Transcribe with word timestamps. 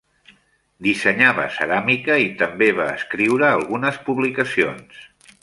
Dissenyava 0.85 1.45
ceràmica 1.57 2.15
i 2.23 2.25
també 2.39 2.71
va 2.81 2.89
escriure 2.95 3.49
algunes 3.53 4.01
publicacions. 4.09 5.07